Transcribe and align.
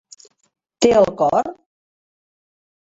Té 0.85 0.91
el 1.03 1.11
cor? 1.21 1.55